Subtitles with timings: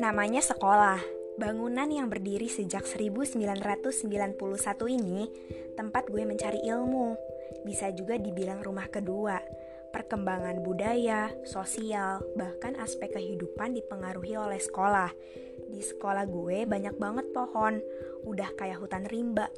[0.00, 1.02] Namanya sekolah.
[1.36, 4.38] Bangunan yang berdiri sejak 1991
[4.88, 5.28] ini
[5.76, 7.12] tempat gue mencari ilmu.
[7.66, 9.36] Bisa juga dibilang rumah kedua.
[9.92, 15.12] Perkembangan budaya, sosial, bahkan aspek kehidupan dipengaruhi oleh sekolah.
[15.68, 17.76] Di sekolah gue banyak banget pohon,
[18.24, 19.50] udah kayak hutan rimba.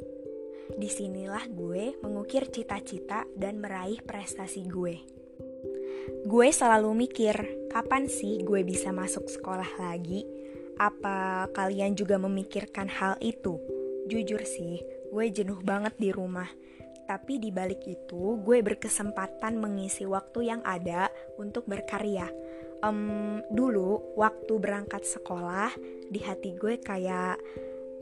[0.74, 5.17] Di sinilah gue mengukir cita-cita dan meraih prestasi gue.
[6.08, 7.36] Gue selalu mikir,
[7.68, 10.24] kapan sih gue bisa masuk sekolah lagi?
[10.80, 13.60] Apa kalian juga memikirkan hal itu?
[14.08, 14.80] Jujur sih,
[15.12, 16.48] gue jenuh banget di rumah.
[17.04, 22.28] Tapi di balik itu, gue berkesempatan mengisi waktu yang ada untuk berkarya.
[22.84, 25.72] Um, dulu, waktu berangkat sekolah,
[26.08, 27.36] di hati gue kayak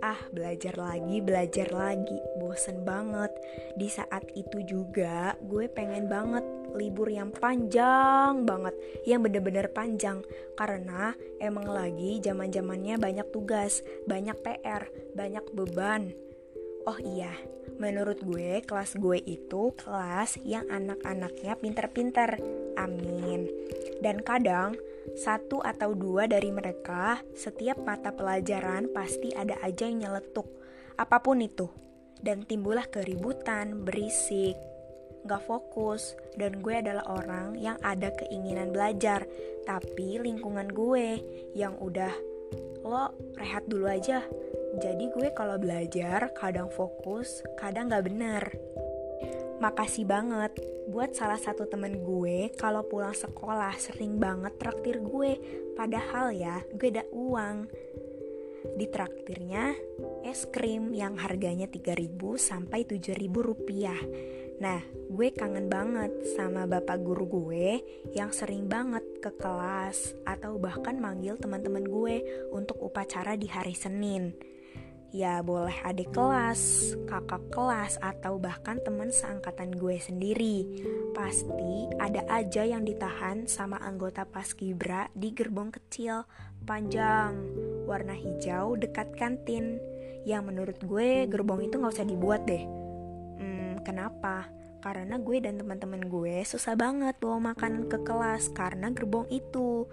[0.04, 3.32] ah belajar lagi belajar lagi bosen banget
[3.80, 6.44] di saat itu juga gue pengen banget
[6.76, 8.76] libur yang panjang banget.
[9.08, 10.20] Yang bener-bener panjang.
[10.54, 16.12] Karena emang lagi zaman zamannya banyak tugas banyak PR banyak beban.
[16.86, 17.34] Oh iya
[17.76, 22.40] menurut gue kelas gue itu kelas yang anak-anaknya pinter-pinter.
[22.80, 23.48] Amin.
[24.00, 24.76] Dan kadang
[25.16, 30.48] satu atau dua dari mereka, setiap mata pelajaran pasti ada aja yang nyeletuk,
[30.98, 31.70] apa pun itu.
[32.16, 34.56] Dan timbullah keributan, berisik,
[35.26, 39.26] gak fokus, dan gue adalah orang yang ada keinginan belajar,
[39.66, 41.20] tapi lingkungan gue
[41.52, 42.14] yang udah
[42.86, 44.22] lo rehat dulu aja.
[44.78, 48.44] Jadi gue kalau belajar kadang fokus, kadang gak bener.
[49.56, 50.52] Makasih banget
[50.86, 55.40] buat salah satu temen gue kalau pulang sekolah sering banget traktir gue.
[55.74, 57.66] Padahal ya, gue ada uang.
[58.76, 59.72] Di traktirnya
[60.26, 63.96] es krim yang harganya 3000 sampai 7000 rupiah.
[64.56, 64.80] Nah,
[65.12, 67.84] gue kangen banget sama bapak guru gue
[68.16, 74.32] yang sering banget ke kelas atau bahkan manggil teman-teman gue untuk upacara di hari Senin
[75.16, 80.68] ya boleh adik kelas, kakak kelas, atau bahkan teman seangkatan gue sendiri.
[81.16, 86.28] Pasti ada aja yang ditahan sama anggota paskibra di gerbong kecil,
[86.68, 87.32] panjang,
[87.88, 89.80] warna hijau dekat kantin.
[90.28, 92.85] Yang menurut gue gerbong itu gak usah dibuat deh.
[93.86, 94.50] Kenapa?
[94.82, 99.86] Karena gue dan teman-teman gue susah banget bawa makanan ke kelas karena gerbong itu.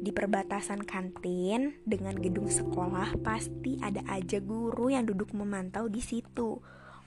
[0.00, 6.56] Di perbatasan kantin dengan gedung sekolah pasti ada aja guru yang duduk memantau di situ.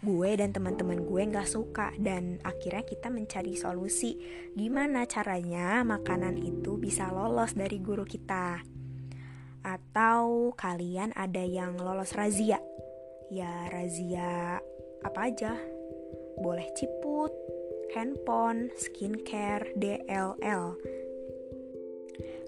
[0.02, 4.18] Gue dan teman-teman gue nggak suka dan akhirnya kita mencari solusi
[4.54, 8.62] gimana caranya makanan itu bisa lolos dari guru kita.
[9.62, 12.62] Atau kalian ada yang lolos razia?
[13.34, 14.62] Ya razia
[15.02, 15.81] apa aja?
[16.40, 17.34] Boleh ciput,
[17.92, 20.80] handphone, skincare, DLL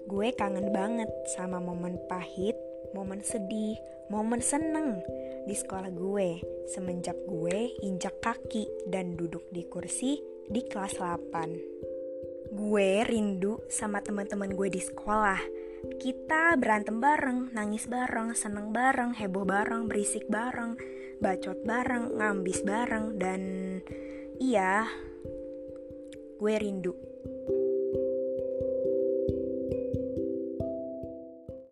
[0.04, 2.56] Gue kangen banget sama momen pahit,
[2.92, 3.80] momen sedih,
[4.12, 5.00] momen seneng
[5.44, 12.52] di sekolah gue semenjak gue injak kaki dan duduk di kursi di kelas 8.
[12.52, 15.40] Gue rindu sama teman-teman gue di sekolah.
[16.00, 20.76] Kita berantem bareng, nangis bareng, seneng bareng, heboh bareng, berisik bareng,
[21.22, 23.42] bacot bareng, ngambis bareng, dan
[24.38, 24.86] iya,
[26.38, 26.94] gue rindu